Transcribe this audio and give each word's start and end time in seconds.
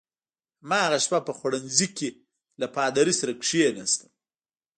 هماغه 0.63 0.97
شپه 1.05 1.19
په 1.27 1.31
خوړنځای 1.37 1.87
کې 1.97 2.09
له 2.61 2.67
پادري 2.75 3.13
سره 3.19 3.33
کېناستم. 3.45 4.09